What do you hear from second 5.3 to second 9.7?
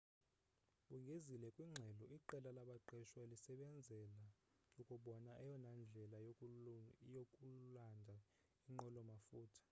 eyona ndlela yokulanda inqwelo mafutha